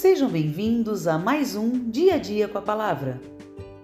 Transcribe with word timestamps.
Sejam 0.00 0.30
bem-vindos 0.30 1.06
a 1.06 1.18
mais 1.18 1.54
um 1.54 1.90
Dia 1.90 2.14
a 2.14 2.16
Dia 2.16 2.48
com 2.48 2.56
a 2.56 2.62
Palavra, 2.62 3.20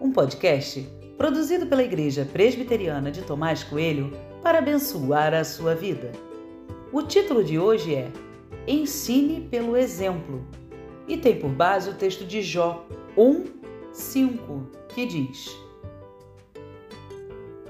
um 0.00 0.10
podcast 0.10 0.88
produzido 1.18 1.66
pela 1.66 1.82
Igreja 1.82 2.26
Presbiteriana 2.32 3.10
de 3.10 3.20
Tomás 3.20 3.62
Coelho 3.62 4.10
para 4.42 4.60
abençoar 4.60 5.34
a 5.34 5.44
sua 5.44 5.74
vida. 5.74 6.10
O 6.90 7.02
título 7.02 7.44
de 7.44 7.58
hoje 7.58 7.94
é 7.94 8.10
Ensine 8.66 9.42
pelo 9.42 9.76
Exemplo 9.76 10.42
e 11.06 11.18
tem 11.18 11.38
por 11.38 11.50
base 11.50 11.90
o 11.90 11.94
texto 11.94 12.24
de 12.24 12.40
Jó 12.40 12.86
1, 13.14 13.44
5, 13.92 14.70
que 14.94 15.04
diz: 15.04 15.54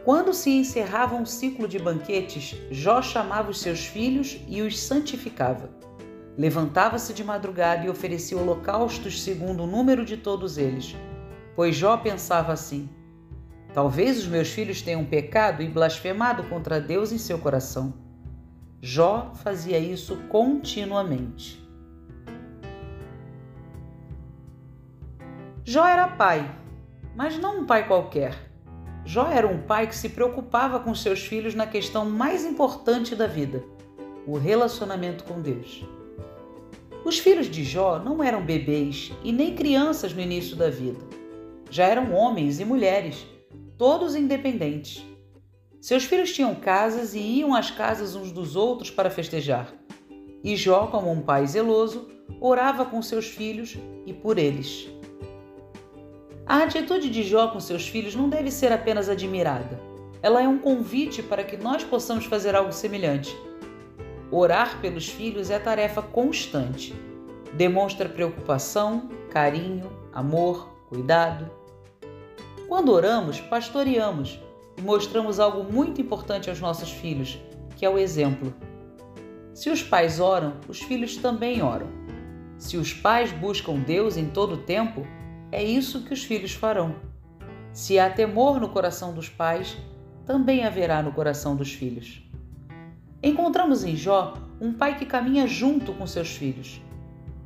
Quando 0.04 0.32
se 0.32 0.50
encerrava 0.50 1.16
um 1.16 1.26
ciclo 1.26 1.66
de 1.66 1.80
banquetes, 1.80 2.54
Jó 2.70 3.02
chamava 3.02 3.50
os 3.50 3.58
seus 3.58 3.84
filhos 3.84 4.38
e 4.46 4.62
os 4.62 4.78
santificava. 4.78 5.85
Levantava-se 6.36 7.14
de 7.14 7.25
madrugada 7.25 7.86
e 7.86 7.89
oferecia 7.89 8.36
holocaustos 8.36 9.22
segundo 9.22 9.63
o 9.63 9.67
número 9.67 10.04
de 10.04 10.17
todos 10.17 10.58
eles. 10.58 10.94
Pois 11.54 11.75
Jó 11.75 11.96
pensava 11.96 12.53
assim: 12.53 12.89
Talvez 13.72 14.18
os 14.18 14.27
meus 14.27 14.49
filhos 14.49 14.82
tenham 14.82 15.04
pecado 15.04 15.63
e 15.63 15.68
blasfemado 15.68 16.44
contra 16.44 16.80
Deus 16.80 17.11
em 17.11 17.18
seu 17.18 17.39
coração. 17.39 17.94
Jó 18.82 19.32
fazia 19.35 19.79
isso 19.79 20.17
continuamente. 20.29 21.64
Jó 25.64 25.86
era 25.86 26.07
pai, 26.07 26.55
mas 27.14 27.39
não 27.39 27.61
um 27.61 27.66
pai 27.66 27.89
qualquer. 27.89 28.35
Jó 29.05 29.27
era 29.29 29.46
um 29.46 29.63
pai 29.63 29.86
que 29.86 29.96
se 29.96 30.11
preocupava 30.11 30.80
com 30.80 30.94
seus 30.94 31.21
filhos 31.21 31.55
na 31.55 31.66
questão 31.66 32.05
mais 32.05 32.44
importante 32.44 33.16
da 33.16 33.27
vida: 33.27 33.64
o 34.27 34.36
relacionamento 34.36 35.25
com 35.25 35.41
Deus. 35.41 35.84
Os 37.06 37.20
filhos 37.20 37.48
de 37.48 37.62
Jó 37.62 38.00
não 38.00 38.20
eram 38.20 38.44
bebês 38.44 39.12
e 39.22 39.30
nem 39.30 39.54
crianças 39.54 40.12
no 40.12 40.20
início 40.20 40.56
da 40.56 40.68
vida. 40.68 40.98
Já 41.70 41.84
eram 41.84 42.12
homens 42.12 42.58
e 42.58 42.64
mulheres, 42.64 43.24
todos 43.78 44.16
independentes. 44.16 45.06
Seus 45.80 46.02
filhos 46.02 46.32
tinham 46.32 46.52
casas 46.56 47.14
e 47.14 47.20
iam 47.20 47.54
às 47.54 47.70
casas 47.70 48.16
uns 48.16 48.32
dos 48.32 48.56
outros 48.56 48.90
para 48.90 49.08
festejar. 49.08 49.72
E 50.42 50.56
Jó, 50.56 50.88
como 50.88 51.08
um 51.08 51.20
pai 51.22 51.46
zeloso, 51.46 52.08
orava 52.40 52.84
com 52.84 53.00
seus 53.00 53.26
filhos 53.26 53.78
e 54.04 54.12
por 54.12 54.36
eles. 54.36 54.88
A 56.44 56.64
atitude 56.64 57.08
de 57.08 57.22
Jó 57.22 57.46
com 57.46 57.60
seus 57.60 57.86
filhos 57.86 58.16
não 58.16 58.28
deve 58.28 58.50
ser 58.50 58.72
apenas 58.72 59.08
admirada. 59.08 59.80
Ela 60.20 60.42
é 60.42 60.48
um 60.48 60.58
convite 60.58 61.22
para 61.22 61.44
que 61.44 61.56
nós 61.56 61.84
possamos 61.84 62.24
fazer 62.24 62.56
algo 62.56 62.72
semelhante 62.72 63.32
Orar 64.30 64.80
pelos 64.80 65.08
filhos 65.08 65.50
é 65.50 65.58
tarefa 65.58 66.02
constante. 66.02 66.94
Demonstra 67.55 68.08
preocupação, 68.08 69.08
carinho, 69.30 69.91
amor, 70.12 70.69
cuidado. 70.88 71.48
Quando 72.69 72.92
oramos, 72.92 73.41
pastoreamos 73.41 74.41
e 74.77 74.82
mostramos 74.82 75.38
algo 75.38 75.72
muito 75.72 76.00
importante 76.00 76.50
aos 76.50 76.60
nossos 76.60 76.91
filhos, 76.91 77.38
que 77.77 77.86
é 77.86 77.88
o 77.88 77.98
exemplo. 77.98 78.52
Se 79.54 79.70
os 79.70 79.82
pais 79.82 80.19
oram, 80.19 80.54
os 80.69 80.80
filhos 80.82 81.16
também 81.16 81.62
oram. 81.62 81.86
Se 82.58 82.77
os 82.77 82.92
pais 82.92 83.30
buscam 83.30 83.78
Deus 83.78 84.16
em 84.16 84.27
todo 84.27 84.54
o 84.54 84.62
tempo, 84.64 85.06
é 85.52 85.62
isso 85.62 86.02
que 86.02 86.12
os 86.12 86.24
filhos 86.24 86.52
farão. 86.52 86.97
Se 87.72 87.98
há 87.98 88.10
temor 88.10 88.58
no 88.58 88.70
coração 88.70 89.14
dos 89.14 89.28
pais, 89.28 89.77
também 90.24 90.64
haverá 90.64 91.00
no 91.00 91.12
coração 91.12 91.54
dos 91.54 91.72
filhos. 91.72 92.25
Encontramos 93.22 93.84
em 93.84 93.97
Jó 93.97 94.34
um 94.61 94.72
pai 94.72 94.98
que 94.98 95.06
caminha 95.06 95.47
junto 95.47 95.92
com 95.92 96.06
seus 96.06 96.31
filhos. 96.31 96.81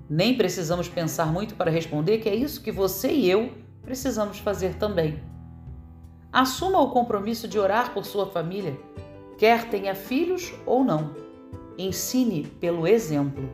Nem 0.09 0.37
precisamos 0.37 0.89
pensar 0.89 1.27
muito 1.27 1.55
para 1.55 1.71
responder 1.71 2.19
que 2.19 2.29
é 2.29 2.35
isso 2.35 2.63
que 2.63 2.73
você 2.73 3.13
e 3.13 3.31
eu 3.31 3.53
precisamos 3.83 4.39
fazer 4.39 4.75
também. 4.75 5.23
Assuma 6.33 6.81
o 6.81 6.91
compromisso 6.91 7.49
de 7.49 7.59
orar 7.59 7.93
por 7.93 8.05
sua 8.05 8.27
família, 8.27 8.79
quer 9.39 9.69
tenha 9.69 9.95
filhos 9.95 10.53
ou 10.67 10.85
não. 10.85 11.15
Ensine 11.79 12.47
pelo 12.61 12.87
exemplo. 12.87 13.49